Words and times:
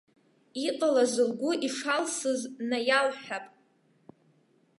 Иҟалаз 0.67 1.13
лгәы 1.27 1.51
ишалсыз 1.67 2.41
наиалҳәап. 2.69 3.45